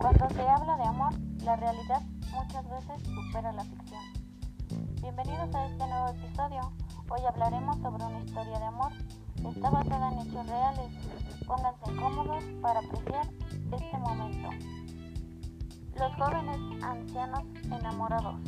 [0.00, 1.12] Cuando se habla de amor,
[1.44, 2.00] la realidad
[2.32, 4.00] muchas veces supera la ficción.
[5.02, 6.72] Bienvenidos a este nuevo episodio.
[7.10, 8.92] Hoy hablaremos sobre una historia de amor.
[9.54, 10.90] Está basada en hechos reales.
[11.46, 13.28] Pónganse cómodos para apreciar
[13.72, 14.48] este momento.
[15.98, 18.40] Los jóvenes ancianos enamorados.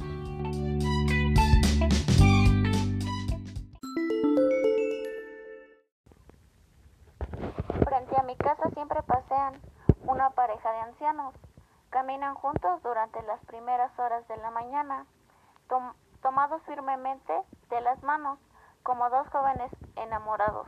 [11.91, 15.05] Caminan juntos durante las primeras horas de la mañana,
[16.23, 17.35] tomados firmemente
[17.69, 18.39] de las manos,
[18.83, 20.67] como dos jóvenes enamorados.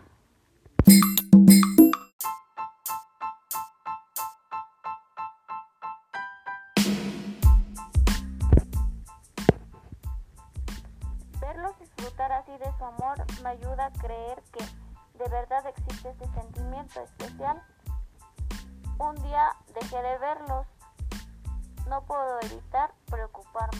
[11.40, 14.62] Verlos disfrutar así de su amor me ayuda a creer que
[15.18, 16.28] de verdad existe ese
[20.02, 20.66] de verlos,
[21.88, 23.78] no puedo evitar preocuparme.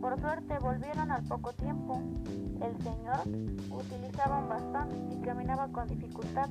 [0.00, 2.00] Por suerte volvieron al poco tiempo.
[2.62, 3.20] El señor
[3.70, 6.48] utilizaba un bastón y caminaba con dificultad.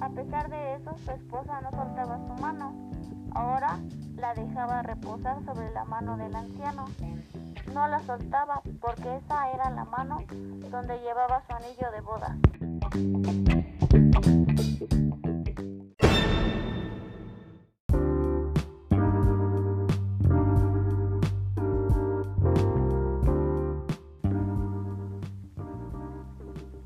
[0.00, 2.93] A pesar de eso, su esposa no soltaba su mano.
[3.34, 3.80] Ahora
[4.16, 6.84] la dejaba reposar sobre la mano del anciano.
[7.72, 10.20] No la soltaba porque esa era la mano
[10.70, 12.36] donde llevaba su anillo de boda.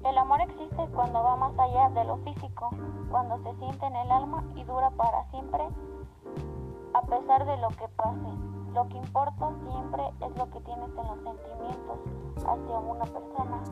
[0.05, 2.71] El amor existe cuando va más allá de lo físico,
[3.11, 5.69] cuando se siente en el alma y dura para siempre
[7.09, 8.29] pesar de lo que pase.
[8.75, 11.99] Lo que importa siempre es lo que tienes en los sentimientos
[12.37, 13.63] hacia una persona,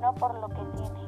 [0.00, 1.07] no por lo que tiene.